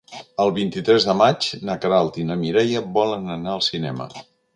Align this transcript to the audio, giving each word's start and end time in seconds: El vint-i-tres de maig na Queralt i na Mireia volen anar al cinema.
El 0.43 0.51
vint-i-tres 0.53 1.03
de 1.09 1.13
maig 1.19 1.49
na 1.69 1.75
Queralt 1.83 2.17
i 2.21 2.25
na 2.31 2.37
Mireia 2.45 2.81
volen 2.97 3.29
anar 3.35 3.53
al 3.57 3.63
cinema. 3.67 4.09